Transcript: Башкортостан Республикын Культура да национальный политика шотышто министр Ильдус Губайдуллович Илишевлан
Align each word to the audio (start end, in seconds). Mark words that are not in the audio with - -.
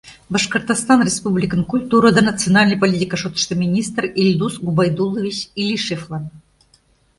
Башкортостан 0.35 1.03
Республикын 1.03 1.63
Культура 1.63 2.11
да 2.11 2.21
национальный 2.23 2.75
политика 2.75 3.15
шотышто 3.17 3.53
министр 3.53 4.05
Ильдус 4.05 4.57
Губайдуллович 4.59 5.49
Илишевлан 5.53 6.29